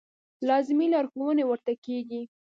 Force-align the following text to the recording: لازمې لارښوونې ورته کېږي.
لازمې 0.47 0.87
لارښوونې 0.93 1.43
ورته 1.47 1.73
کېږي. 1.85 2.21